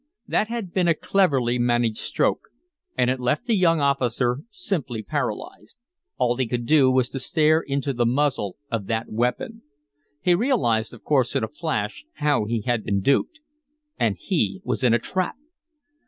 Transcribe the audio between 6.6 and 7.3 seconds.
do was to